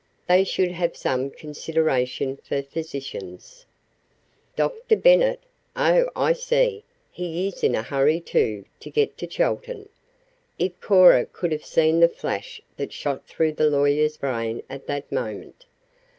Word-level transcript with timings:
They 0.27 0.43
should 0.43 0.71
have 0.71 0.97
some 0.97 1.29
consideration 1.29 2.35
for 2.37 2.63
physicians." 2.63 3.67
"Dr. 4.55 4.95
Bennet? 4.95 5.41
Oh, 5.75 6.09
I 6.15 6.33
see. 6.33 6.83
He 7.11 7.47
is 7.47 7.63
in 7.63 7.75
a 7.75 7.83
hurry, 7.83 8.19
too, 8.19 8.65
to 8.79 8.89
get 8.89 9.15
to 9.19 9.27
Chelton." 9.27 9.89
(If 10.57 10.81
Cora 10.81 11.27
could 11.27 11.51
have 11.51 11.63
seen 11.67 11.99
the 11.99 12.09
flash 12.09 12.59
that 12.77 12.91
shot 12.91 13.27
through 13.27 13.51
the 13.51 13.69
lawyer's 13.69 14.17
brain 14.17 14.63
at 14.71 14.87
that 14.87 15.11
moment.) 15.11 15.65